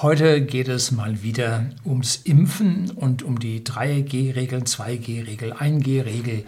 [0.00, 6.44] Heute geht es mal wieder ums Impfen und um die 3G-Regeln, 2G-Regel, 1G-Regel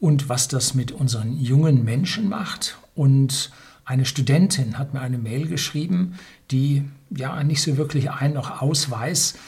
[0.00, 2.78] und was das mit unseren jungen Menschen macht.
[2.94, 3.50] Und
[3.84, 6.14] eine Studentin hat mir eine Mail geschrieben,
[6.50, 9.38] die ja nicht so wirklich ein noch ausweist,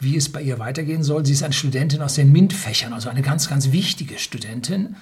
[0.00, 1.24] wie es bei ihr weitergehen soll.
[1.24, 4.96] Sie ist eine Studentin aus den MINT-Fächern, also eine ganz, ganz wichtige Studentin.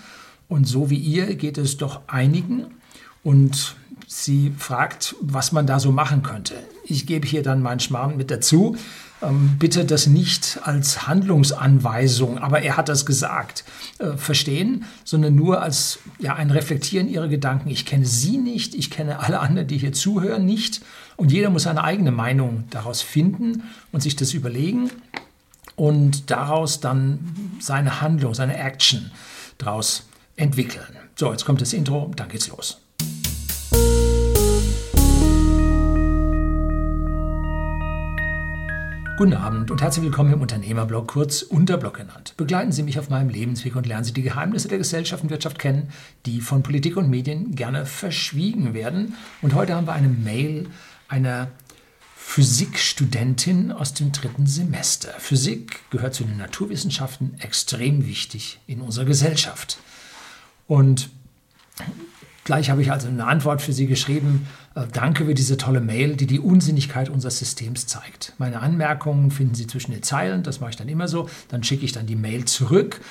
[0.46, 2.66] Und so wie ihr geht es doch einigen.
[3.22, 3.76] Und
[4.06, 6.54] sie fragt, was man da so machen könnte.
[6.90, 8.76] Ich gebe hier dann meinen Schmarrn mit dazu.
[9.20, 13.64] Ähm, bitte das nicht als Handlungsanweisung, aber er hat das gesagt,
[13.98, 17.68] äh, verstehen, sondern nur als ja, ein Reflektieren ihrer Gedanken.
[17.68, 20.82] Ich kenne Sie nicht, ich kenne alle anderen, die hier zuhören, nicht.
[21.16, 24.90] Und jeder muss seine eigene Meinung daraus finden und sich das überlegen
[25.74, 27.18] und daraus dann
[27.60, 29.10] seine Handlung, seine Action
[29.58, 30.96] daraus entwickeln.
[31.16, 32.80] So, jetzt kommt das Intro, dann geht's los.
[39.18, 42.34] Guten Abend und herzlich willkommen im Unternehmerblog, kurz Unterblog genannt.
[42.36, 45.58] Begleiten Sie mich auf meinem Lebensweg und lernen Sie die Geheimnisse der Gesellschaft und Wirtschaft
[45.58, 45.90] kennen,
[46.24, 49.16] die von Politik und Medien gerne verschwiegen werden.
[49.42, 50.68] Und heute haben wir eine Mail
[51.08, 51.48] einer
[52.14, 55.10] Physikstudentin aus dem dritten Semester.
[55.18, 59.78] Physik gehört zu den Naturwissenschaften extrem wichtig in unserer Gesellschaft.
[60.68, 61.10] Und
[62.48, 64.46] Gleich habe ich also eine Antwort für Sie geschrieben.
[64.74, 68.32] Äh, danke für diese tolle Mail, die die Unsinnigkeit unseres Systems zeigt.
[68.38, 71.28] Meine Anmerkungen finden Sie zwischen den Zeilen, das mache ich dann immer so.
[71.50, 73.02] Dann schicke ich dann die Mail zurück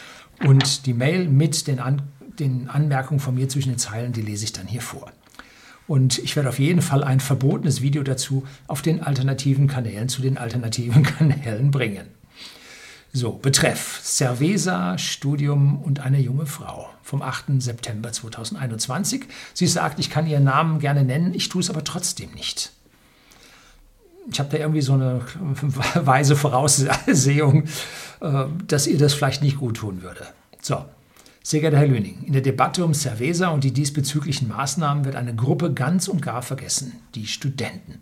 [0.43, 2.01] und die Mail mit den, An
[2.39, 5.11] den Anmerkungen von mir zwischen den Zeilen, die lese ich dann hier vor.
[5.85, 10.23] Und ich werde auf jeden Fall ein verbotenes Video dazu auf den alternativen Kanälen zu
[10.23, 12.07] den alternativen Kanälen bringen.
[13.13, 17.61] So, Betreff Cerveza, Studium und eine junge Frau vom 8.
[17.61, 19.25] September 2021.
[19.53, 22.71] Sie sagt, ich kann ihren Namen gerne nennen, ich tue es aber trotzdem nicht.
[24.29, 25.21] Ich habe da irgendwie so eine
[25.95, 27.63] weise Voraussehung,
[28.19, 30.27] äh, dass ihr das vielleicht nicht gut tun würde.
[30.61, 30.83] So,
[31.41, 35.33] sehr geehrter Herr Löning, in der Debatte um Cerveza und die diesbezüglichen Maßnahmen wird eine
[35.33, 37.99] Gruppe ganz und gar vergessen, die Studenten.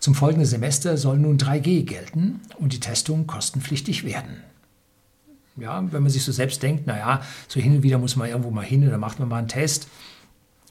[0.00, 4.42] Zum folgenden Semester soll nun 3G gelten und die Testungen kostenpflichtig werden.
[5.56, 8.50] Ja, wenn man sich so selbst denkt, naja, so hin und wieder muss man irgendwo
[8.50, 9.88] mal hin oder macht man mal einen Test,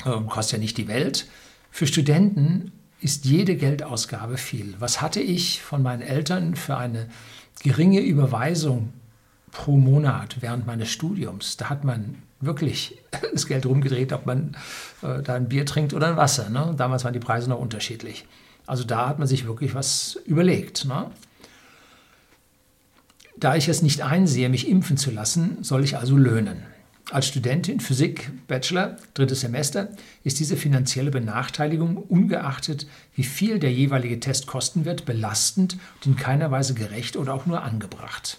[0.04, 1.28] ähm, kostet ja nicht die Welt.
[1.70, 4.74] Für Studenten ist jede Geldausgabe viel.
[4.80, 7.08] Was hatte ich von meinen Eltern für eine
[7.62, 8.94] geringe Überweisung
[9.52, 11.56] pro Monat während meines Studiums?
[11.58, 12.98] Da hat man wirklich
[13.32, 14.58] das Geld rumgedreht, ob man
[15.04, 16.50] äh, da ein Bier trinkt oder ein Wasser.
[16.50, 16.74] Ne?
[16.76, 18.26] Damals waren die Preise noch unterschiedlich.
[18.70, 20.86] Also da hat man sich wirklich was überlegt.
[20.86, 21.10] Ne?
[23.36, 26.62] Da ich es nicht einsehe, mich impfen zu lassen, soll ich also löhnen.
[27.10, 29.90] Als Studentin Physik, Bachelor, drittes Semester,
[30.24, 32.86] ist diese finanzielle Benachteiligung, ungeachtet
[33.16, 37.48] wie viel der jeweilige Test kosten wird, belastend und in keiner Weise gerecht oder auch
[37.48, 38.38] nur angebracht.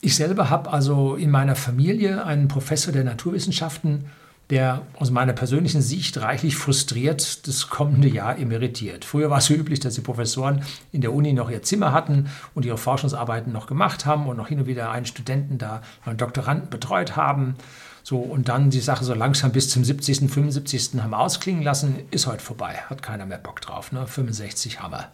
[0.00, 4.06] Ich selber habe also in meiner Familie einen Professor der Naturwissenschaften
[4.54, 9.04] der aus meiner persönlichen Sicht reichlich frustriert das kommende Jahr emeritiert.
[9.04, 12.30] Früher war es so üblich, dass die Professoren in der Uni noch ihr Zimmer hatten
[12.54, 16.18] und ihre Forschungsarbeiten noch gemacht haben und noch hin und wieder einen Studenten da, einen
[16.18, 17.56] Doktoranden betreut haben.
[18.04, 21.02] So, und dann die Sache so langsam bis zum 70., 75.
[21.02, 22.76] haben ausklingen lassen, ist heute vorbei.
[22.88, 23.90] Hat keiner mehr Bock drauf.
[23.90, 24.06] Ne?
[24.06, 25.08] 65 Hammer.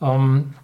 [0.00, 0.54] Ähm,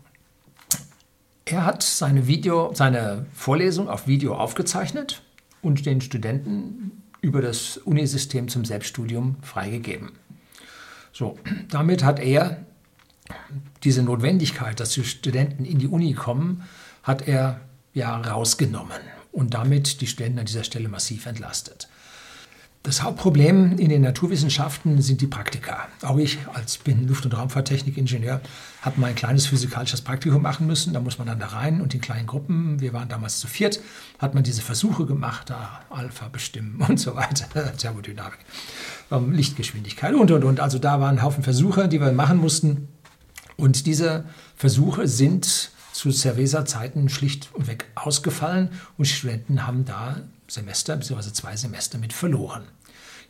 [1.46, 5.22] er hat seine, Video, seine Vorlesung auf Video aufgezeichnet
[5.62, 10.12] und den Studenten über das Unisystem zum Selbststudium freigegeben.
[11.12, 11.38] So,
[11.68, 12.64] damit hat er
[13.84, 16.64] diese Notwendigkeit, dass die Studenten in die Uni kommen,
[17.02, 17.60] hat er
[17.92, 19.00] ja rausgenommen
[19.32, 21.88] und damit die Studenten an dieser Stelle massiv entlastet.
[22.82, 25.88] Das Hauptproblem in den Naturwissenschaften sind die Praktika.
[26.00, 28.40] Auch ich als bin Luft- und Raumfahrttechnikingenieur
[28.80, 30.94] habe mal ein kleines physikalisches Praktikum machen müssen.
[30.94, 33.80] Da muss man dann da rein und in kleinen Gruppen, wir waren damals zu viert,
[34.18, 38.38] hat man diese Versuche gemacht, da Alpha bestimmen und so weiter, Thermodynamik,
[39.10, 40.58] ähm, Lichtgeschwindigkeit und und und.
[40.58, 42.88] Also da waren ein Haufen Versuche, die wir machen mussten.
[43.58, 44.24] Und diese
[44.56, 51.32] Versuche sind zu Cerveza-Zeiten schlicht und weg ausgefallen und Studenten haben da Semester bzw.
[51.32, 52.64] zwei Semester mit verloren.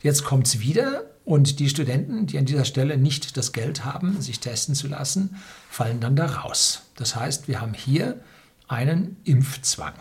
[0.03, 4.21] Jetzt kommt es wieder und die Studenten, die an dieser Stelle nicht das Geld haben,
[4.21, 5.37] sich testen zu lassen,
[5.69, 6.83] fallen dann da raus.
[6.97, 8.21] Das heißt, wir haben hier
[8.69, 9.95] einen Impfzwang,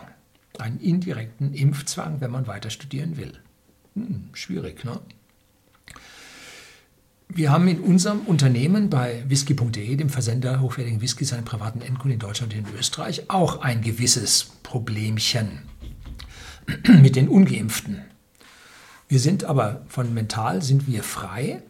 [0.58, 3.32] einen indirekten Impfzwang, wenn man weiter studieren will.
[3.94, 5.00] Hm, schwierig, ne?
[7.32, 12.18] Wir haben in unserem Unternehmen bei whisky.de, dem Versender hochwertigen Whiskys an privaten Endkunden in
[12.18, 15.70] Deutschland und in Österreich, auch ein gewisses Problemchen.
[17.00, 18.02] mit den ungeimpften.
[19.10, 21.64] Wir sind aber von mental sind wir frei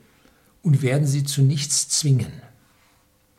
[0.62, 2.30] und werden sie zu nichts zwingen.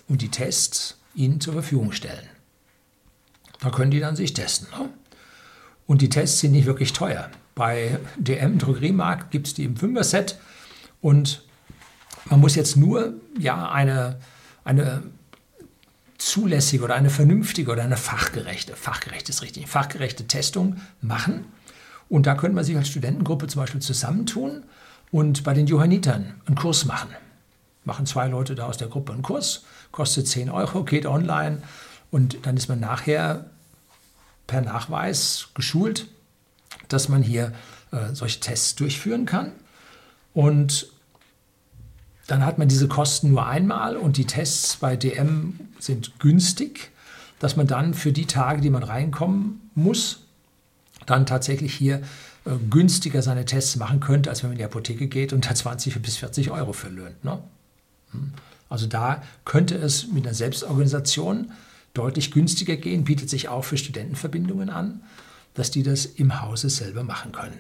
[0.08, 2.28] und die Tests Ihnen zur Verfügung stellen.
[3.60, 4.68] Da können die dann sich testen.
[4.78, 4.90] Ne?
[5.86, 7.30] Und die Tests sind nicht wirklich teuer.
[7.54, 10.38] Bei DM Drogeriemarkt gibt es die im Fünfer-Set
[11.00, 11.44] und
[12.26, 14.20] man muss jetzt nur ja, eine,
[14.64, 15.04] eine
[16.18, 21.46] zulässige oder eine vernünftige oder eine fachgerechte, fachgerecht ist richtig, fachgerechte Testung machen.
[22.12, 24.64] Und da könnte man sich als Studentengruppe zum Beispiel zusammentun
[25.12, 27.10] und bei den Johannitern einen Kurs machen.
[27.86, 29.64] Machen zwei Leute da aus der Gruppe einen Kurs,
[29.94, 31.64] kostet 10 Euro, geht online
[32.12, 33.46] und dann ist man nachher
[34.46, 36.08] per Nachweis geschult,
[36.90, 37.54] dass man hier
[37.92, 39.54] äh, solche Tests durchführen kann.
[40.34, 40.88] Und
[42.28, 46.92] dann hat man diese Kosten nur einmal und die Tests bei DM sind günstig,
[47.40, 50.26] dass man dann für die Tage, die man reinkommen muss,
[51.06, 52.02] dann tatsächlich hier
[52.46, 55.56] äh, günstiger seine Tests machen könnte, als wenn man in die Apotheke geht und da
[55.56, 57.24] 20 bis 40 Euro für löhnt.
[57.24, 57.40] Ne?
[58.12, 58.34] Hm.
[58.70, 61.52] Also da könnte es mit einer Selbstorganisation
[61.94, 65.02] deutlich günstiger gehen, bietet sich auch für Studentenverbindungen an,
[65.54, 67.58] dass die das im Hause selber machen können.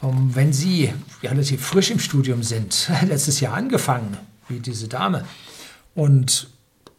[0.00, 0.92] Um, wenn Sie
[1.22, 4.16] relativ frisch im Studium sind, letztes Jahr angefangen,
[4.48, 5.24] wie diese Dame,
[5.94, 6.48] und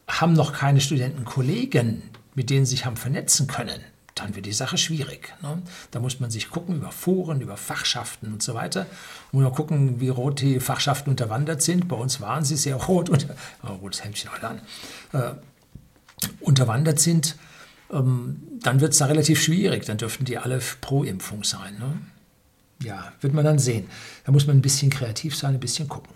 [0.08, 2.02] haben noch keine Studentenkollegen,
[2.34, 3.82] mit denen Sie sich haben vernetzen können,
[4.16, 5.34] dann wird die Sache schwierig.
[5.42, 5.62] Ne?
[5.92, 8.86] Da muss man sich gucken über Foren, über Fachschaften und so weiter.
[9.32, 11.88] Muss man gucken, wie rot die Fachschaften unterwandert sind.
[11.88, 14.62] Bei uns waren sie sehr rot, unter, oh, rotes Hemdchen heute an,
[15.14, 15.34] äh,
[16.42, 17.38] unterwandert sind.
[17.92, 19.86] Ähm, dann wird es da relativ schwierig.
[19.86, 21.78] Dann dürften die alle pro Impfung sein.
[21.80, 22.00] Ne?
[22.84, 23.88] ja, wird man dann sehen.
[24.26, 26.14] Da muss man ein bisschen kreativ sein, ein bisschen gucken.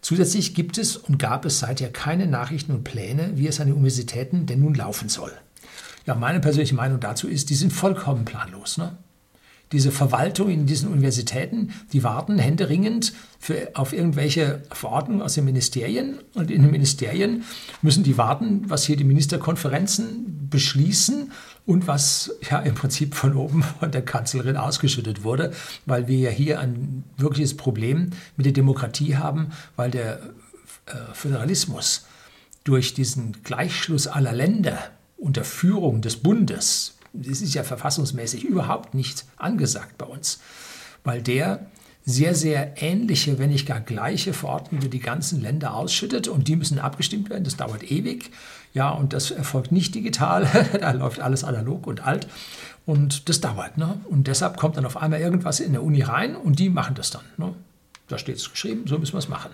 [0.00, 3.74] Zusätzlich gibt es und gab es seither keine Nachrichten und Pläne, wie es an den
[3.74, 5.32] Universitäten denn nun laufen soll.
[6.08, 8.78] Ja, meine persönliche Meinung dazu ist, die sind vollkommen planlos.
[8.78, 8.96] Ne?
[9.72, 16.20] diese Verwaltung in diesen Universitäten, die warten händeringend für, auf irgendwelche Verordnungen aus den Ministerien.
[16.34, 17.44] Und in den Ministerien
[17.82, 21.32] müssen die warten, was hier die Ministerkonferenzen beschließen
[21.66, 25.52] und was ja im Prinzip von oben von der Kanzlerin ausgeschüttet wurde,
[25.84, 30.20] weil wir ja hier ein wirkliches Problem mit der Demokratie haben, weil der
[30.86, 32.06] äh, Föderalismus
[32.64, 34.78] durch diesen Gleichschluss aller Länder
[35.18, 40.40] unter Führung des Bundes das ist ja verfassungsmäßig überhaupt nicht angesagt bei uns,
[41.04, 41.66] weil der
[42.04, 46.56] sehr, sehr ähnliche, wenn nicht gar gleiche Verordnungen über die ganzen Länder ausschüttet und die
[46.56, 47.44] müssen abgestimmt werden.
[47.44, 48.30] Das dauert ewig.
[48.72, 50.48] Ja, und das erfolgt nicht digital.
[50.80, 52.26] da läuft alles analog und alt.
[52.86, 53.76] Und das dauert.
[53.76, 54.00] Ne?
[54.08, 57.10] Und deshalb kommt dann auf einmal irgendwas in der Uni rein und die machen das
[57.10, 57.24] dann.
[57.36, 57.54] Ne?
[58.06, 59.50] Da steht es geschrieben, so müssen wir es machen.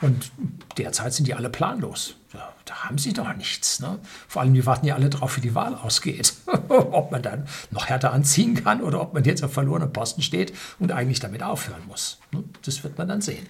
[0.00, 0.32] Und
[0.76, 2.16] derzeit sind die alle planlos.
[2.32, 3.80] Da, da haben sie doch nichts.
[3.80, 3.98] Ne?
[4.28, 6.34] Vor allem, die warten ja alle drauf, wie die Wahl ausgeht.
[6.68, 10.52] ob man dann noch härter anziehen kann oder ob man jetzt auf verlorenem Posten steht
[10.78, 12.18] und eigentlich damit aufhören muss.
[12.32, 12.44] Ne?
[12.62, 13.46] Das wird man dann sehen.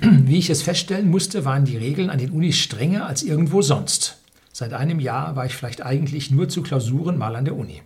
[0.00, 4.18] Wie ich es feststellen musste, waren die Regeln an den Unis strenger als irgendwo sonst.
[4.52, 7.82] Seit einem Jahr war ich vielleicht eigentlich nur zu Klausuren mal an der Uni.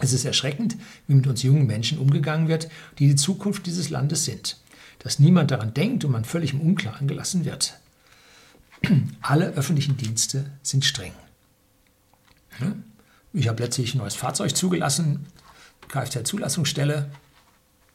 [0.00, 0.76] Es ist erschreckend,
[1.06, 2.68] wie mit uns jungen Menschen umgegangen wird,
[2.98, 4.58] die die Zukunft dieses Landes sind
[4.98, 7.78] dass niemand daran denkt und man völlig im Unklaren gelassen wird.
[9.22, 11.12] Alle öffentlichen Dienste sind streng.
[13.32, 15.26] Ich habe letztlich ein neues Fahrzeug zugelassen,
[15.88, 17.10] Kfz-Zulassungsstelle.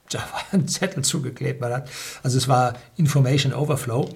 [0.09, 1.61] Da war ein Zettel zugeklebt.
[1.61, 4.09] also es war Information Overflow.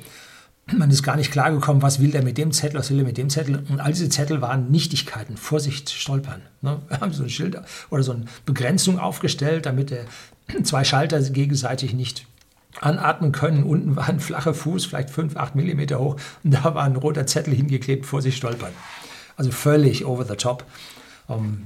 [0.73, 3.17] Man ist gar nicht klargekommen, was will der mit dem Zettel, was will der mit
[3.17, 3.63] dem Zettel.
[3.69, 6.41] Und all diese Zettel waren Nichtigkeiten, Vorsicht, Stolpern.
[6.61, 7.57] Wir haben so ein Schild
[7.89, 10.05] oder so eine Begrenzung aufgestellt, damit der
[10.63, 12.25] zwei Schalter gegenseitig nicht
[12.81, 13.63] anatmen können.
[13.63, 16.17] Unten war ein flacher Fuß, vielleicht 5, 8 Millimeter hoch.
[16.43, 18.71] Und da war ein roter Zettel hingeklebt, vor sich stolpern.
[19.35, 20.65] Also völlig over the top.
[21.27, 21.63] Um,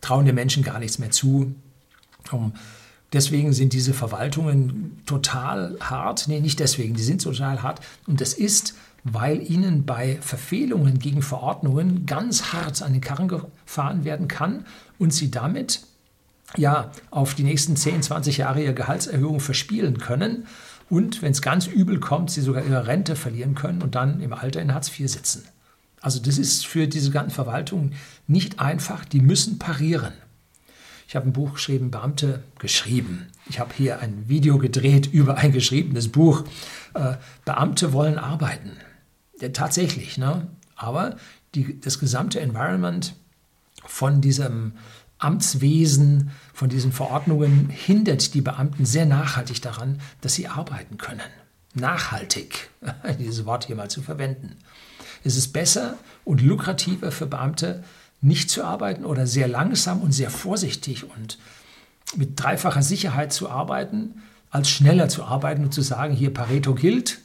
[0.00, 1.54] trauen den Menschen gar nichts mehr zu.
[2.30, 2.52] Um,
[3.12, 6.28] deswegen sind diese Verwaltungen total hart.
[6.28, 7.80] Nee, nicht deswegen, die sind total hart.
[8.06, 8.74] Und das ist,
[9.04, 14.64] weil ihnen bei Verfehlungen gegen Verordnungen ganz hart an den Karren gefahren werden kann
[14.98, 15.82] und sie damit
[16.56, 20.46] ja, auf die nächsten 10, 20 Jahre ihre Gehaltserhöhung verspielen können
[20.90, 24.32] und, wenn es ganz übel kommt, sie sogar ihre Rente verlieren können und dann im
[24.32, 25.44] Alter in Hartz IV sitzen.
[26.02, 27.94] Also das ist für diese ganzen Verwaltungen
[28.26, 30.12] nicht einfach, die müssen parieren.
[31.08, 33.28] Ich habe ein Buch geschrieben, Beamte geschrieben.
[33.48, 36.44] Ich habe hier ein Video gedreht über ein geschriebenes Buch.
[36.94, 38.72] Äh, Beamte wollen arbeiten.
[39.40, 40.48] Ja, tatsächlich, ne?
[40.76, 41.16] aber
[41.54, 43.14] die, das gesamte Environment
[43.84, 44.72] von diesem
[45.22, 51.20] Amtswesen, von diesen Verordnungen hindert die Beamten sehr nachhaltig daran, dass sie arbeiten können.
[51.74, 52.70] Nachhaltig,
[53.18, 54.56] dieses Wort hier mal zu verwenden.
[55.24, 57.84] Es ist besser und lukrativer für Beamte,
[58.20, 61.38] nicht zu arbeiten oder sehr langsam und sehr vorsichtig und
[62.16, 67.20] mit dreifacher Sicherheit zu arbeiten, als schneller zu arbeiten und zu sagen, hier Pareto gilt,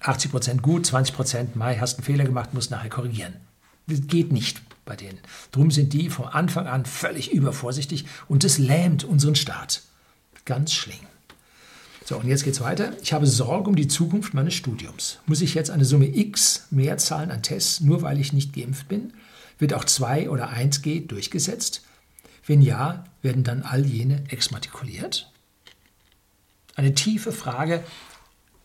[0.00, 3.34] 80 Prozent gut, 20 Prozent, Mai, hast einen Fehler gemacht, musst nachher korrigieren.
[3.86, 5.18] Das geht nicht bei denen.
[5.52, 9.82] Drum sind die von Anfang an völlig übervorsichtig und das lähmt unseren Staat.
[10.44, 10.98] Ganz schlimm.
[12.04, 12.92] So, und jetzt geht's weiter.
[13.00, 15.18] Ich habe Sorge um die Zukunft meines Studiums.
[15.26, 18.88] Muss ich jetzt eine Summe X mehr zahlen an Tests, nur weil ich nicht geimpft
[18.88, 19.12] bin?
[19.58, 21.82] Wird auch 2 oder 1G durchgesetzt?
[22.44, 25.30] Wenn ja, werden dann all jene exmatrikuliert?
[26.74, 27.84] Eine tiefe Frage,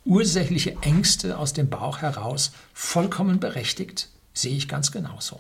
[0.04, 5.40] ursächliche Ängste aus dem Bauch heraus, vollkommen berechtigt, sehe ich ganz genauso.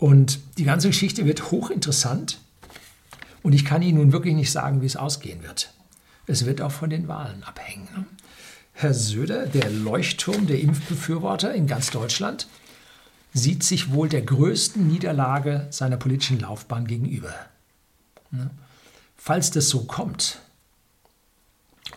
[0.00, 2.40] Und die ganze Geschichte wird hochinteressant
[3.42, 5.74] und ich kann Ihnen nun wirklich nicht sagen, wie es ausgehen wird.
[6.26, 8.06] Es wird auch von den Wahlen abhängen.
[8.72, 12.48] Herr Söder, der Leuchtturm der Impfbefürworter in ganz Deutschland,
[13.34, 17.34] sieht sich wohl der größten Niederlage seiner politischen Laufbahn gegenüber.
[19.18, 20.40] Falls das so kommt,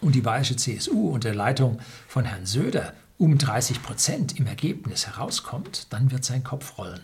[0.02, 1.80] und die bayerische CSU unter Leitung
[2.10, 7.00] von Herrn Söder um 30 Prozent im Ergebnis herauskommt, dann wird sein Kopf rollen.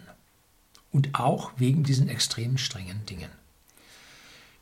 [0.91, 3.29] Und auch wegen diesen extrem strengen Dingen.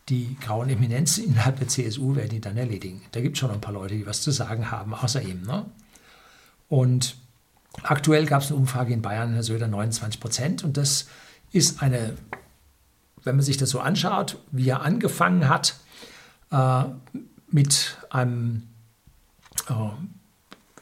[0.09, 3.01] Die grauen Eminenzen innerhalb der CSU werden ihn dann erledigen.
[3.11, 5.43] Da gibt es schon ein paar Leute, die was zu sagen haben, außer ihm.
[5.43, 5.65] Ne?
[6.69, 7.17] Und
[7.83, 10.63] aktuell gab es eine Umfrage in Bayern, Herr Söder 29 Prozent.
[10.63, 11.07] Und das
[11.51, 12.17] ist eine,
[13.23, 15.75] wenn man sich das so anschaut, wie er angefangen hat,
[16.51, 16.83] äh,
[17.49, 18.67] mit einem
[19.69, 19.73] äh,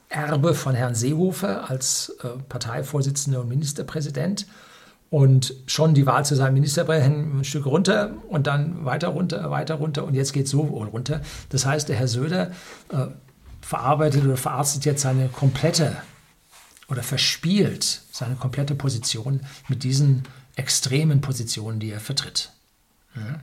[0.10, 4.46] Erbe von Herrn Seehofer als äh, Parteivorsitzender und Ministerpräsident
[5.16, 9.76] und schon die Wahl zu seinem Ministerpräsidenten ein Stück runter und dann weiter runter, weiter
[9.76, 11.22] runter und jetzt geht es so runter.
[11.48, 12.52] Das heißt, der Herr Söder
[12.92, 13.06] äh,
[13.62, 15.96] verarbeitet oder verarztet jetzt seine komplette
[16.90, 20.24] oder verspielt seine komplette Position mit diesen
[20.58, 22.52] extremen Positionen, die er vertritt.
[23.16, 23.40] Ja.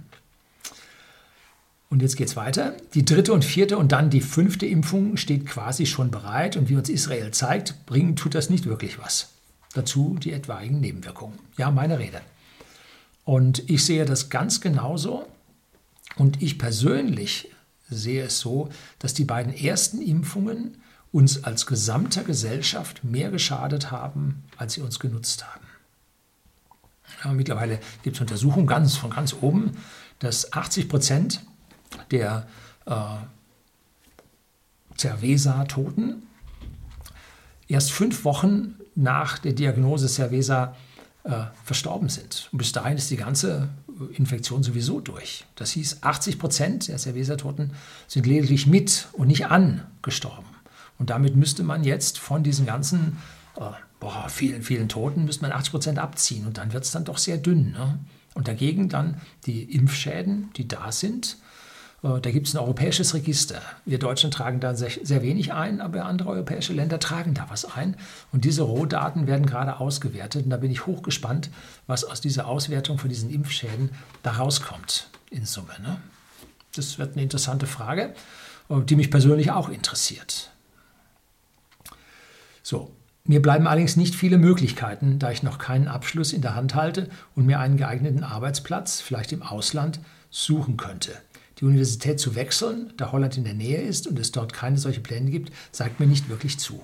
[1.88, 2.74] Und jetzt geht es weiter.
[2.92, 6.58] Die dritte und vierte und dann die fünfte Impfung steht quasi schon bereit.
[6.58, 9.30] Und wie uns Israel zeigt, bringen tut das nicht wirklich was.
[9.72, 11.38] Dazu die etwaigen Nebenwirkungen.
[11.56, 12.20] Ja, meine Rede.
[13.24, 15.26] Und ich sehe das ganz genauso.
[16.16, 17.50] Und ich persönlich
[17.88, 20.78] sehe es so, dass die beiden ersten Impfungen
[21.10, 25.66] uns als gesamter Gesellschaft mehr geschadet haben, als sie uns genutzt haben.
[27.22, 29.76] Ja, mittlerweile gibt es Untersuchungen ganz, von ganz oben,
[30.18, 31.42] dass 80 Prozent
[32.10, 32.46] der
[32.86, 32.94] äh,
[34.98, 36.22] Cerveza-Toten
[37.68, 40.74] erst fünf Wochen nach der Diagnose Cerveza
[41.24, 42.48] äh, verstorben sind.
[42.52, 43.68] Und bis dahin ist die ganze
[44.14, 45.44] Infektion sowieso durch.
[45.54, 47.72] Das hieß, 80 Prozent der Cerveza-Toten
[48.08, 50.46] sind lediglich mit und nicht an gestorben.
[50.98, 53.18] Und damit müsste man jetzt von diesen ganzen
[53.56, 53.60] äh,
[54.00, 56.46] boah, vielen, vielen Toten, müsste man 80 Prozent abziehen.
[56.46, 57.72] Und dann wird es dann doch sehr dünn.
[57.72, 57.98] Ne?
[58.34, 61.51] Und dagegen dann die Impfschäden, die da sind, äh,
[62.02, 63.62] da gibt es ein europäisches Register.
[63.84, 67.64] Wir Deutschen tragen da sehr, sehr, wenig ein, aber andere europäische Länder tragen da was
[67.64, 67.96] ein.
[68.32, 70.44] Und diese Rohdaten werden gerade ausgewertet.
[70.44, 71.50] Und da bin ich hochgespannt,
[71.86, 73.90] was aus dieser Auswertung von diesen Impfschäden
[74.24, 75.74] da rauskommt in Summe.
[75.80, 75.98] Ne?
[76.74, 78.14] Das wird eine interessante Frage,
[78.68, 80.50] äh, die mich persönlich auch interessiert.
[82.64, 82.90] So,
[83.24, 87.08] mir bleiben allerdings nicht viele Möglichkeiten, da ich noch keinen Abschluss in der Hand halte
[87.36, 91.12] und mir einen geeigneten Arbeitsplatz, vielleicht im Ausland, suchen könnte.
[91.62, 95.00] Die Universität zu wechseln, da Holland in der Nähe ist und es dort keine solche
[95.00, 96.82] Pläne gibt, sagt mir nicht wirklich zu.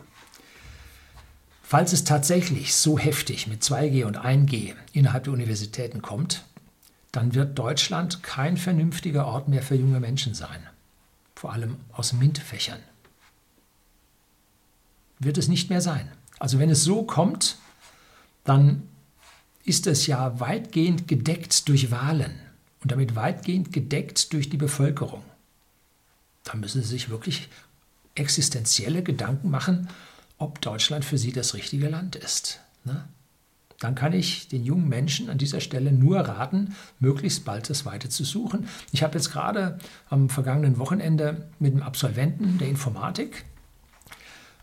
[1.64, 6.44] Falls es tatsächlich so heftig mit 2G und 1G innerhalb der Universitäten kommt,
[7.11, 10.64] dann wird Deutschland kein vernünftiger Ort mehr für junge Menschen sein.
[11.35, 12.78] Vor allem aus MINT-Fächern.
[15.18, 16.08] Wird es nicht mehr sein.
[16.38, 17.58] Also wenn es so kommt,
[18.44, 18.85] dann
[19.64, 22.47] ist es ja weitgehend gedeckt durch Wahlen
[22.82, 25.23] und damit weitgehend gedeckt durch die Bevölkerung.
[26.44, 27.49] Da müssen Sie sich wirklich
[28.14, 29.88] existenzielle Gedanken machen,
[30.38, 32.61] ob Deutschland für Sie das richtige Land ist.
[32.85, 33.08] Ne?
[33.80, 38.08] Dann kann ich den jungen Menschen an dieser Stelle nur raten, möglichst bald das Weite
[38.08, 38.68] zu suchen.
[38.90, 43.44] Ich habe jetzt gerade am vergangenen Wochenende mit einem Absolventen der Informatik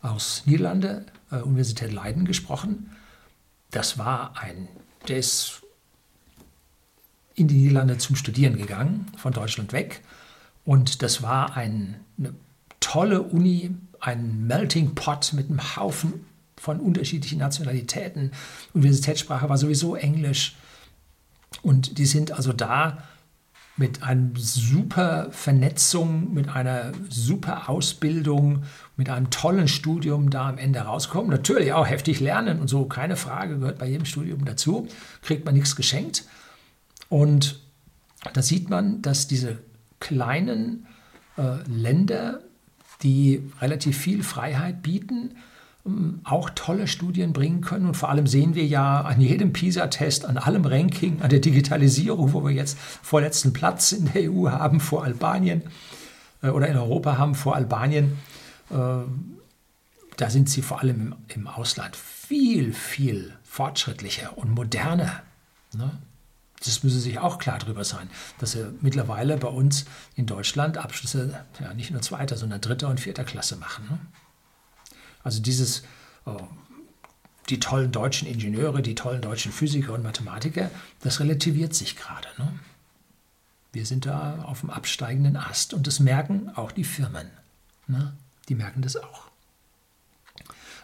[0.02, 2.92] aus Niederlande, äh, Universität Leiden, gesprochen.
[3.72, 4.68] Das war ein,
[5.08, 5.62] der ist
[7.36, 10.02] in die Niederlande zum Studieren gegangen, von Deutschland weg.
[10.64, 12.34] Und das war ein, eine
[12.80, 16.26] tolle Uni, ein Melting Pot mit einem Haufen
[16.56, 18.32] von unterschiedlichen Nationalitäten.
[18.74, 20.56] Universitätssprache war sowieso Englisch.
[21.62, 23.04] Und die sind also da
[23.78, 28.64] mit einer super Vernetzung, mit einer super Ausbildung,
[28.96, 31.30] mit einem tollen Studium da am Ende rauskommen.
[31.30, 34.88] Natürlich auch heftig lernen und so, keine Frage, gehört bei jedem Studium dazu.
[35.22, 36.24] Kriegt man nichts geschenkt.
[37.10, 37.60] Und
[38.34, 39.60] da sieht man, dass diese
[40.00, 40.88] kleinen
[41.38, 42.42] äh, Länder
[43.04, 45.36] die relativ viel Freiheit bieten,
[45.86, 47.88] ähm, auch tolle Studien bringen können.
[47.88, 52.34] Und vor allem sehen wir ja an jedem PISA-Test, an allem Ranking, an der Digitalisierung,
[52.34, 55.64] wo wir jetzt vorletzten Platz in der EU haben vor Albanien
[56.42, 58.18] äh, oder in Europa haben vor Albanien,
[58.70, 58.76] äh,
[60.18, 65.24] da sind sie vor allem im, im Ausland viel, viel fortschrittlicher und moderner.
[66.66, 70.78] Das müssen Sie sich auch klar darüber sein, dass Sie mittlerweile bei uns in Deutschland
[70.78, 73.86] Abschlüsse ja, nicht nur zweiter, sondern dritter und vierter Klasse machen.
[73.90, 74.00] Ne?
[75.24, 75.84] Also dieses,
[76.26, 76.42] oh,
[77.50, 82.28] die tollen deutschen Ingenieure, die tollen deutschen Physiker und Mathematiker, das relativiert sich gerade.
[82.38, 82.52] Ne?
[83.72, 87.30] Wir sind da auf dem absteigenden Ast und das merken auch die Firmen.
[87.88, 88.14] Ne?
[88.50, 89.26] Die merken das auch.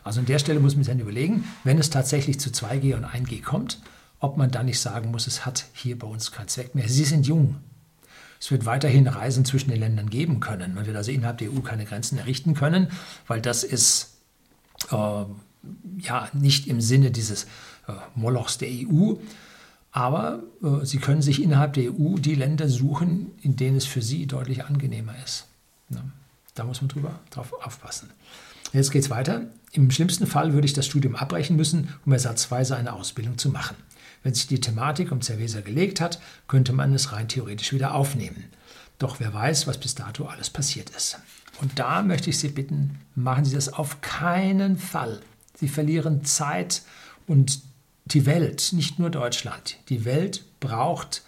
[0.03, 3.05] Also an der Stelle muss man sich dann überlegen, wenn es tatsächlich zu 2G und
[3.05, 3.79] 1G kommt,
[4.21, 6.87] ob man dann nicht sagen muss, es hat hier bei uns keinen Zweck mehr.
[6.87, 7.57] Sie sind jung.
[8.39, 10.73] Es wird weiterhin Reisen zwischen den Ländern geben können.
[10.75, 12.87] Man wird also innerhalb der EU keine Grenzen errichten können,
[13.27, 14.13] weil das ist
[14.91, 17.43] äh, ja nicht im Sinne dieses
[17.87, 19.15] äh, Molochs der EU.
[19.91, 24.01] Aber äh, Sie können sich innerhalb der EU die Länder suchen, in denen es für
[24.01, 25.47] Sie deutlich angenehmer ist.
[25.89, 26.03] Ja,
[26.53, 28.11] da muss man drüber drauf aufpassen.
[28.71, 29.47] Jetzt geht es weiter.
[29.71, 33.75] Im schlimmsten Fall würde ich das Studium abbrechen müssen, um ersatzweise eine Ausbildung zu machen.
[34.23, 38.45] Wenn sich die Thematik um Cerveza gelegt hat, könnte man es rein theoretisch wieder aufnehmen.
[38.99, 41.17] Doch wer weiß, was bis dato alles passiert ist.
[41.59, 45.21] Und da möchte ich Sie bitten, machen Sie das auf keinen Fall.
[45.55, 46.83] Sie verlieren Zeit
[47.27, 47.61] und
[48.05, 51.23] die Welt, nicht nur Deutschland, die Welt braucht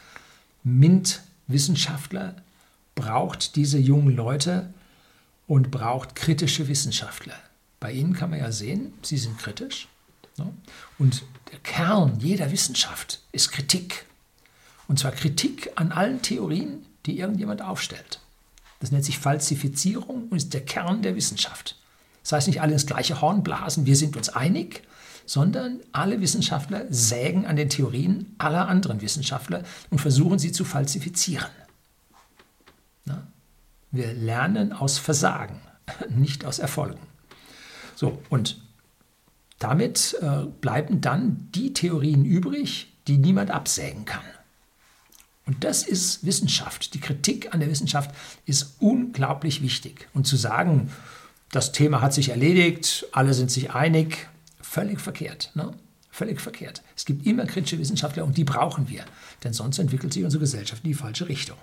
[0.64, 2.36] MINT-Wissenschaftler,
[2.96, 4.74] braucht diese jungen Leute
[5.48, 7.36] und braucht kritische Wissenschaftler.
[7.80, 9.88] Bei Ihnen kann man ja sehen, Sie sind kritisch.
[10.38, 10.54] Ne?
[10.98, 14.06] Und der Kern jeder Wissenschaft ist Kritik.
[14.88, 18.20] Und zwar Kritik an allen Theorien, die irgendjemand aufstellt.
[18.80, 21.78] Das nennt sich Falsifizierung und ist der Kern der Wissenschaft.
[22.22, 24.84] Das heißt nicht alle ins gleiche Horn blasen, wir sind uns einig,
[25.26, 31.50] sondern alle Wissenschaftler sägen an den Theorien aller anderen Wissenschaftler und versuchen sie zu falsifizieren.
[33.06, 33.28] Na?
[33.92, 35.62] Wir lernen aus Versagen,
[36.10, 37.00] nicht aus Erfolgen.
[37.96, 38.62] So, und
[39.64, 44.24] damit äh, bleiben dann die Theorien übrig, die niemand absägen kann.
[45.46, 46.94] Und das ist Wissenschaft.
[46.94, 48.12] Die Kritik an der Wissenschaft
[48.46, 50.08] ist unglaublich wichtig.
[50.14, 50.92] Und zu sagen,
[51.52, 54.28] das Thema hat sich erledigt, alle sind sich einig,
[54.62, 55.52] völlig verkehrt.
[55.56, 55.74] Ne?
[56.10, 56.84] Völlig verkehrt.
[56.96, 59.04] Es gibt immer kritische Wissenschaftler und die brauchen wir,
[59.44, 61.58] denn sonst entwickelt sich unsere Gesellschaft in die falsche Richtung.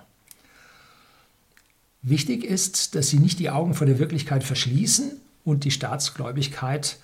[2.03, 5.13] Wichtig ist, dass Sie nicht die Augen vor der Wirklichkeit verschließen
[5.45, 6.99] und die Staatsgläubigkeit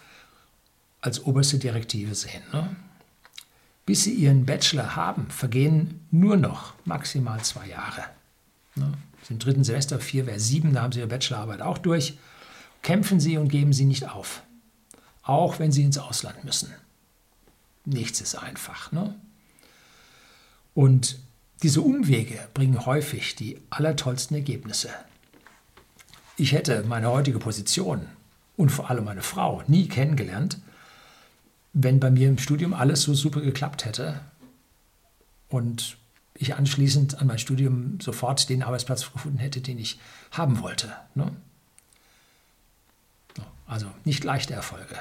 [1.07, 2.43] als oberste Direktive sehen.
[2.53, 2.75] Ne?
[3.87, 8.05] Bis Sie Ihren Bachelor haben, vergehen nur noch maximal zwei Jahre.
[8.75, 8.93] Ne?
[9.31, 12.19] Im dritten Semester, vier wäre sieben, da haben Sie Ihre Bachelorarbeit auch durch.
[12.83, 14.43] Kämpfen Sie und geben Sie nicht auf.
[15.23, 16.73] Auch wenn Sie ins Ausland müssen.
[17.85, 18.93] Nichts ist einfach.
[18.93, 19.15] Ne?
[20.75, 21.19] Und
[21.63, 24.91] diese Umwege bringen häufig die allertollsten Ergebnisse.
[26.37, 28.07] Ich hätte meine heutige Position
[28.57, 30.59] und vor allem meine Frau nie kennengelernt,
[31.79, 34.21] wenn bei mir im Studium alles so super geklappt hätte
[35.51, 35.99] und
[36.33, 40.91] ich anschließend an mein Studium sofort den Arbeitsplatz gefunden hätte, den ich haben wollte.
[41.15, 41.31] Ne?
[43.67, 44.97] Also nicht leichte Erfolge.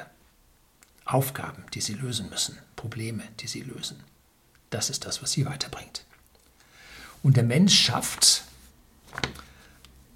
[1.06, 4.04] Aufgaben, die sie lösen müssen, Probleme, die sie lösen.
[4.70, 6.04] Das ist das, was sie weiterbringt.
[7.24, 8.44] Und der Mensch schafft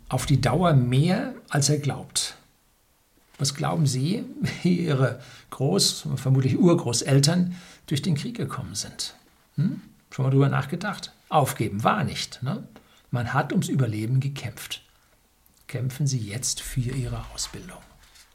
[0.09, 2.35] auf die Dauer mehr, als er glaubt.
[3.39, 4.25] Was glauben Sie,
[4.63, 5.19] wie Ihre
[5.51, 7.55] Groß-, vermutlich Urgroßeltern
[7.87, 9.15] durch den Krieg gekommen sind?
[9.55, 9.81] Hm?
[10.11, 11.11] Schon mal drüber nachgedacht?
[11.29, 12.43] Aufgeben war nicht.
[12.43, 12.67] Ne?
[13.11, 14.81] Man hat ums Überleben gekämpft.
[15.67, 17.77] Kämpfen Sie jetzt für Ihre Ausbildung.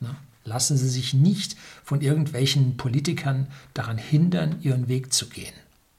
[0.01, 0.15] Ne?
[0.45, 5.55] Lassen Sie sich nicht von irgendwelchen Politikern daran hindern, Ihren Weg zu gehen.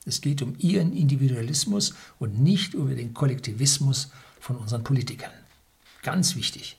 [0.06, 5.32] Es geht um Ihren Individualismus und nicht über den Kollektivismus von unseren Politikern.
[6.04, 6.78] Ganz wichtig.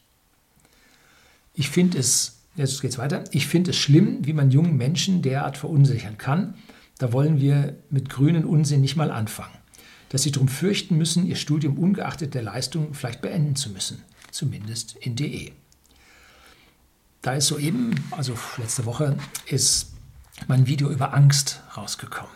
[1.59, 5.23] Ich finde es, jetzt geht es weiter, ich finde es schlimm, wie man jungen Menschen
[5.23, 6.55] derart verunsichern kann.
[6.99, 9.57] Da wollen wir mit grünen Unsinn nicht mal anfangen.
[10.11, 14.03] Dass sie darum fürchten müssen, ihr Studium ungeachtet der Leistung vielleicht beenden zu müssen.
[14.31, 15.53] Zumindest in DE.
[17.23, 19.17] Da ist soeben, also letzte Woche,
[19.47, 19.95] ist
[20.47, 22.31] mein Video über Angst rausgekommen.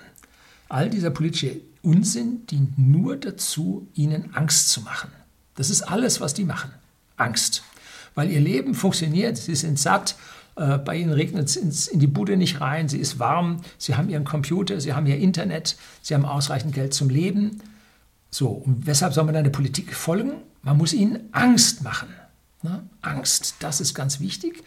[0.70, 5.11] All dieser politische Unsinn dient nur dazu, ihnen Angst zu machen.
[5.56, 6.70] Das ist alles, was die machen.
[7.16, 7.62] Angst
[8.14, 9.37] weil ihr Leben funktioniert.
[9.37, 10.16] Sie sind satt,
[10.57, 14.09] äh, bei ihnen regnet es in die Bude nicht rein, sie ist warm, sie haben
[14.09, 17.62] ihren Computer, sie haben ihr Internet, sie haben ausreichend Geld zum Leben.
[18.31, 20.33] So, und weshalb soll man der Politik folgen?
[20.62, 22.09] Man muss ihnen Angst machen.
[22.62, 22.83] Ne?
[23.01, 24.62] Angst, das ist ganz wichtig.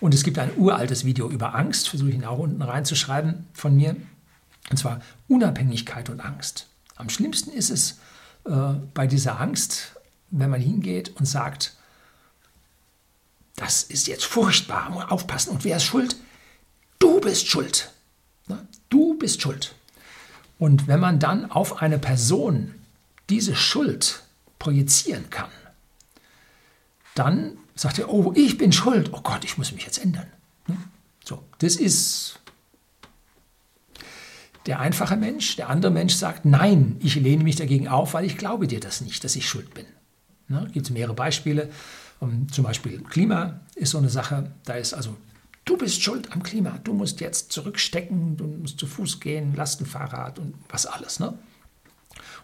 [0.00, 3.74] Und es gibt ein uraltes Video über Angst, versuche ich ihn auch unten reinzuschreiben von
[3.74, 3.96] mir.
[4.70, 6.66] Und zwar Unabhängigkeit und Angst.
[6.96, 7.98] Am schlimmsten ist es
[8.44, 9.96] äh, bei dieser Angst,
[10.30, 11.74] wenn man hingeht und sagt,
[13.58, 15.50] das ist jetzt furchtbar, aufpassen.
[15.50, 16.16] Und wer ist schuld?
[16.98, 17.92] Du bist schuld.
[18.46, 18.66] Ne?
[18.88, 19.74] Du bist schuld.
[20.58, 22.74] Und wenn man dann auf eine Person
[23.28, 24.22] diese Schuld
[24.58, 25.50] projizieren kann,
[27.14, 30.26] dann sagt er, oh, ich bin schuld, oh Gott, ich muss mich jetzt ändern.
[30.66, 30.76] Ne?
[31.24, 32.40] So, das ist
[34.66, 35.56] der einfache Mensch.
[35.56, 39.00] Der andere Mensch sagt, nein, ich lehne mich dagegen auf, weil ich glaube dir das
[39.00, 39.86] nicht, dass ich schuld bin.
[40.48, 40.68] Ne?
[40.72, 41.70] Gibt es mehrere Beispiele.
[42.20, 45.16] Um, ähm, zum Beispiel Klima ist so eine Sache, da ist also,
[45.64, 50.38] du bist schuld am Klima, du musst jetzt zurückstecken, du musst zu Fuß gehen, Lastenfahrrad
[50.38, 51.20] und was alles.
[51.20, 51.38] Ne?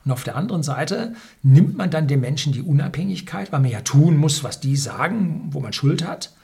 [0.05, 3.81] Und auf der anderen Seite nimmt man dann den Menschen die Unabhängigkeit, weil man ja
[3.81, 6.35] tun muss, was die sagen, wo man Schuld hat.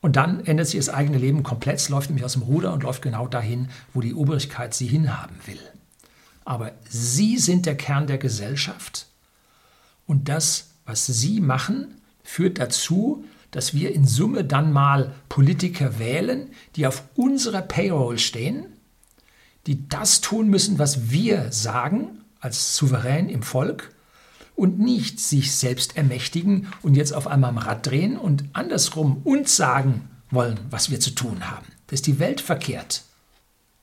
[0.00, 3.02] Und dann ändert sich das eigene Leben komplett, läuft nämlich aus dem Ruder und läuft
[3.02, 5.60] genau dahin, wo die Obrigkeit sie hinhaben will.
[6.44, 9.06] Aber sie sind der Kern der Gesellschaft
[10.06, 16.50] und das, was sie machen, führt dazu, dass wir in Summe dann mal Politiker wählen,
[16.76, 18.66] die auf unserer Payroll stehen,
[19.66, 23.94] die das tun müssen, was wir sagen als Souverän im Volk
[24.56, 29.56] und nicht sich selbst ermächtigen und jetzt auf einmal am Rad drehen und andersrum uns
[29.56, 31.66] sagen wollen, was wir zu tun haben.
[31.86, 33.04] Das ist die Welt verkehrt.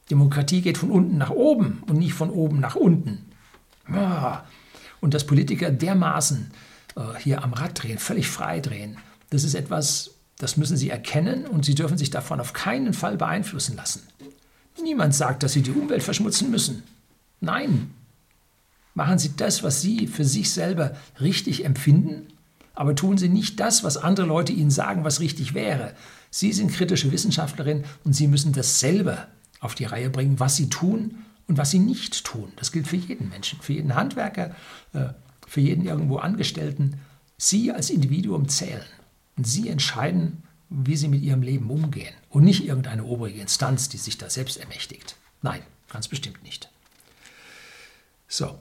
[0.10, 3.26] Demokratie geht von unten nach oben und nicht von oben nach unten.
[5.00, 6.52] Und dass Politiker dermaßen
[7.20, 8.98] hier am Rad drehen, völlig frei drehen,
[9.30, 13.18] das ist etwas, das müssen sie erkennen und sie dürfen sich davon auf keinen Fall
[13.18, 14.04] beeinflussen lassen.
[14.82, 16.84] Niemand sagt, dass sie die Umwelt verschmutzen müssen.
[17.42, 17.92] Nein,
[19.00, 22.28] Machen Sie das, was Sie für sich selber richtig empfinden,
[22.74, 25.94] aber tun Sie nicht das, was andere Leute Ihnen sagen, was richtig wäre.
[26.32, 29.28] Sie sind kritische Wissenschaftlerin und Sie müssen das selber
[29.62, 32.52] auf die Reihe bringen, was Sie tun und was Sie nicht tun.
[32.58, 34.54] Das gilt für jeden Menschen, für jeden Handwerker,
[34.92, 35.10] äh,
[35.50, 37.02] für jeden irgendwo Angestellten.
[37.38, 38.86] Sie als Individuum zählen
[39.36, 43.98] und Sie entscheiden, wie Sie mit Ihrem Leben umgehen und nicht irgendeine obrige Instanz, die
[43.98, 45.16] sich da selbst ermächtigt.
[45.42, 46.70] Nein, ganz bestimmt nicht.
[48.28, 48.60] So.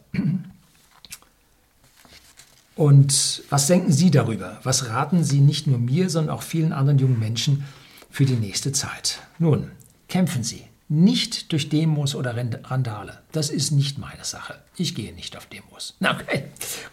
[2.75, 4.61] Und was denken Sie darüber?
[4.63, 7.65] Was raten Sie nicht nur mir, sondern auch vielen anderen jungen Menschen
[8.09, 9.19] für die nächste Zeit?
[9.39, 9.71] Nun,
[10.09, 10.68] kämpfen Sie.
[10.91, 13.19] Nicht durch Demos oder Randale.
[13.33, 14.55] Das ist nicht meine Sache.
[14.77, 15.95] Ich gehe nicht auf Demos.
[16.01, 16.45] Na, okay.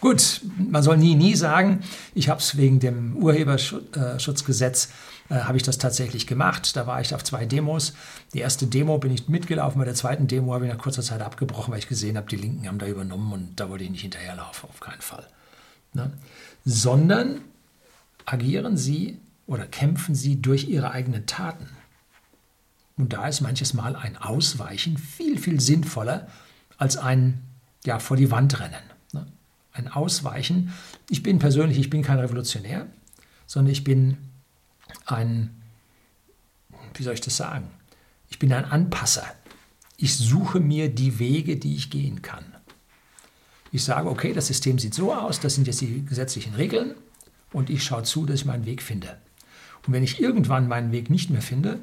[0.02, 1.80] Gut, man soll nie, nie sagen,
[2.14, 4.90] ich habe es wegen dem Urheberschutzgesetz
[5.30, 6.76] äh, habe ich das tatsächlich gemacht.
[6.76, 7.94] Da war ich auf zwei Demos.
[8.34, 11.22] Die erste Demo bin ich mitgelaufen, bei der zweiten Demo habe ich nach kurzer Zeit
[11.22, 14.02] abgebrochen, weil ich gesehen habe, die Linken haben da übernommen und da wollte ich nicht
[14.02, 15.26] hinterherlaufen, auf keinen Fall.
[15.94, 16.12] Ne?
[16.66, 17.42] Sondern
[18.26, 21.70] agieren sie oder kämpfen sie durch ihre eigenen Taten.
[22.98, 26.28] Und da ist manches Mal ein Ausweichen viel, viel sinnvoller
[26.78, 27.42] als ein
[27.86, 28.84] ja, vor die Wand rennen.
[29.12, 29.28] Ne?
[29.74, 30.74] Ein Ausweichen.
[31.10, 32.88] Ich bin persönlich, ich bin kein Revolutionär,
[33.46, 34.18] sondern ich bin
[35.06, 35.50] ein,
[36.94, 37.70] wie soll ich das sagen?
[38.30, 39.26] Ich bin ein Anpasser.
[39.98, 42.46] Ich suche mir die Wege, die ich gehen kann.
[43.72, 46.96] Ich sage, okay, das System sieht so aus, das sind jetzt die gesetzlichen Regeln
[47.52, 49.18] und ich schaue zu, dass ich meinen Weg finde.
[49.86, 51.80] Und wenn ich irgendwann meinen Weg nicht mehr finde,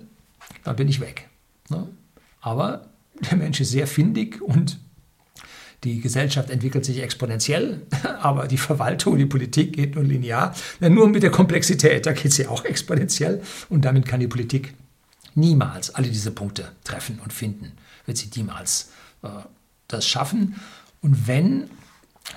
[0.64, 1.28] dann bin ich weg.
[1.68, 1.88] Ne?
[2.40, 2.88] Aber
[3.30, 4.78] der Mensch ist sehr findig und
[5.84, 7.82] die Gesellschaft entwickelt sich exponentiell,
[8.20, 10.54] aber die Verwaltung, die Politik geht nur linear.
[10.80, 14.74] Nur mit der Komplexität, da geht sie auch exponentiell und damit kann die Politik
[15.34, 17.72] niemals alle diese Punkte treffen und finden,
[18.06, 19.28] wird sie niemals äh,
[19.88, 20.60] das schaffen.
[21.00, 21.68] Und wenn,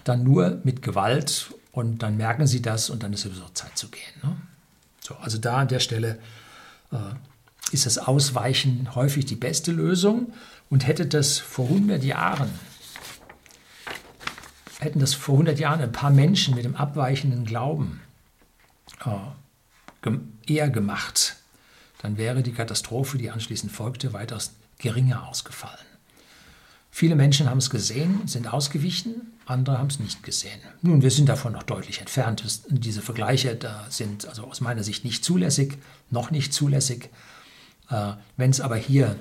[0.04, 3.89] dann nur mit Gewalt und dann merken sie das und dann ist sowieso Zeit zu
[3.89, 4.02] gehen.
[4.24, 4.36] Ne?
[5.02, 6.20] So, also da an der Stelle
[6.91, 6.98] äh,
[7.71, 10.34] ist das Ausweichen häufig die beste Lösung
[10.69, 12.49] und hätte das vor 100 Jahren
[14.80, 18.01] hätten das vor 100 Jahren ein paar Menschen mit dem abweichenden Glauben
[19.04, 20.10] äh,
[20.47, 21.38] eher gemacht,
[22.01, 25.86] dann wäre die Katastrophe, die anschließend folgte, weitaus geringer ausgefallen.
[26.91, 30.60] Viele Menschen haben es gesehen, sind ausgewichen, andere haben es nicht gesehen.
[30.82, 32.43] Nun, wir sind davon noch deutlich entfernt.
[32.69, 35.78] Diese Vergleiche da sind also aus meiner Sicht nicht zulässig,
[36.10, 37.10] noch nicht zulässig.
[37.89, 39.15] Äh, Wenn es aber hier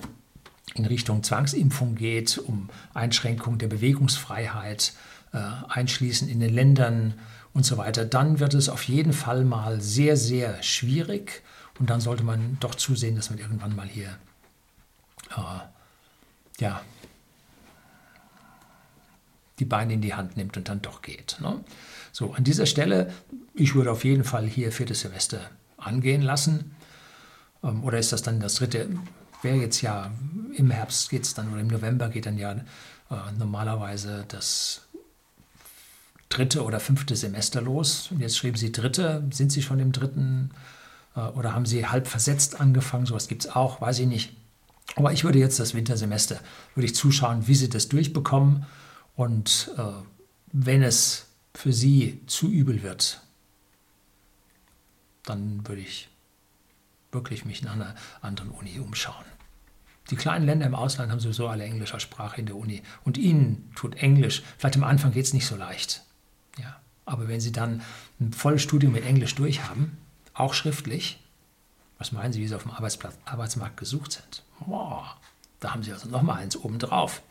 [0.75, 4.95] in Richtung Zwangsimpfung geht, um Einschränkung der Bewegungsfreiheit,
[5.33, 7.15] äh, einschließen in den Ländern
[7.53, 11.43] und so weiter, dann wird es auf jeden Fall mal sehr, sehr schwierig.
[11.79, 14.17] Und dann sollte man doch zusehen, dass man irgendwann mal hier
[15.37, 16.81] äh, ja,
[19.59, 21.37] die Beine in die Hand nimmt und dann doch geht.
[21.41, 21.63] Ne?
[22.13, 23.13] So, an dieser Stelle,
[23.55, 25.41] ich würde auf jeden Fall hier viertes Semester
[25.77, 26.75] angehen lassen.
[27.65, 28.89] Ähm, oder ist das dann das dritte?
[29.43, 30.11] Wäre jetzt ja
[30.55, 32.63] im Herbst geht es dann oder im November geht dann ja äh,
[33.39, 34.83] normalerweise das
[36.29, 38.11] dritte oder fünfte Semester los.
[38.11, 39.25] Und jetzt schreiben Sie dritte.
[39.31, 40.51] Sind Sie schon im dritten
[41.17, 43.07] äh, oder haben Sie halb versetzt angefangen?
[43.07, 44.37] Sowas gibt es auch, weiß ich nicht.
[44.97, 46.41] Aber ich würde jetzt das Wintersemester,
[46.75, 48.67] würde ich zuschauen, wie Sie das durchbekommen.
[49.17, 49.83] Und äh,
[50.53, 53.21] wenn es für Sie zu übel wird,
[55.25, 56.09] dann würde ich
[57.15, 59.25] wirklich mich nach einer anderen Uni umschauen.
[60.11, 62.83] Die kleinen Länder im Ausland haben sowieso alle englischer Sprache in der Uni.
[63.05, 66.05] Und ihnen tut Englisch, vielleicht am Anfang geht es nicht so leicht.
[66.59, 66.77] Ja.
[67.07, 67.83] Aber wenn sie dann
[68.21, 69.97] ein volles Studium mit Englisch durchhaben,
[70.35, 71.21] auch schriftlich,
[71.99, 74.43] was meinen Sie, wie sie auf dem Arbeitsplatz, Arbeitsmarkt gesucht sind?
[74.67, 75.17] Boah,
[75.61, 77.23] da haben sie also nochmal eins obendrauf.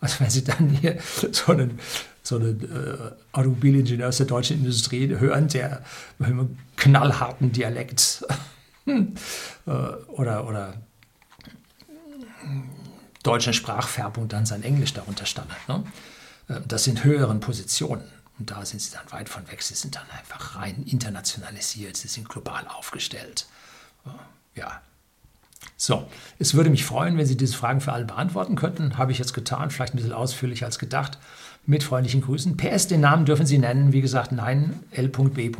[0.00, 0.98] Also wenn Sie dann hier
[1.32, 1.78] so einen,
[2.22, 5.84] so einen äh, Automobilingenieur aus der deutschen Industrie hören, der
[6.18, 8.24] mit einem knallharten Dialekt
[8.86, 9.70] äh,
[10.08, 10.74] oder, oder
[13.22, 15.68] deutschen Sprachfärbung dann sein Englisch darunter standard.
[15.68, 15.84] Ne?
[16.48, 18.04] Äh, das sind höheren Positionen.
[18.38, 19.62] Und da sind sie dann weit von weg.
[19.62, 21.96] Sie sind dann einfach rein internationalisiert.
[21.96, 23.46] Sie sind global aufgestellt.
[24.06, 24.80] Äh, ja.
[25.76, 28.98] So, es würde mich freuen, wenn Sie diese Fragen für alle beantworten könnten.
[28.98, 31.18] Habe ich jetzt getan, vielleicht ein bisschen ausführlicher als gedacht.
[31.64, 32.56] Mit freundlichen Grüßen.
[32.56, 33.92] PS, den Namen dürfen Sie nennen.
[33.92, 35.50] Wie gesagt, nein, L.B.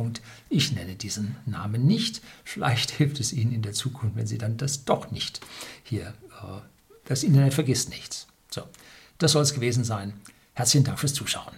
[0.49, 2.21] Ich nenne diesen Namen nicht.
[2.43, 5.39] Vielleicht hilft es Ihnen in der Zukunft, wenn Sie dann das doch nicht
[5.83, 6.07] hier,
[6.41, 6.61] äh,
[7.05, 8.27] das Internet vergisst nichts.
[8.49, 8.63] So,
[9.17, 10.13] das soll es gewesen sein.
[10.53, 11.53] Herzlichen Dank fürs Zuschauen.